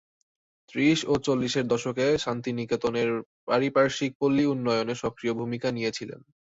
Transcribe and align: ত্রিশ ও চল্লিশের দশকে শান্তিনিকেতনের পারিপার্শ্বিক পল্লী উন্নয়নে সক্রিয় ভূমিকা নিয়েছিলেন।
ত্রিশ 0.69 0.99
ও 1.07 1.13
চল্লিশের 1.25 1.65
দশকে 1.67 2.05
শান্তিনিকেতনের 2.17 3.09
পারিপার্শ্বিক 3.47 4.11
পল্লী 4.19 4.43
উন্নয়নে 4.45 4.95
সক্রিয় 5.03 5.33
ভূমিকা 5.33 5.67
নিয়েছিলেন। 5.71 6.19